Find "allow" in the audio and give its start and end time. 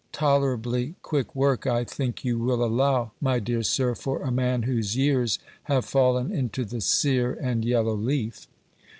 2.65-3.11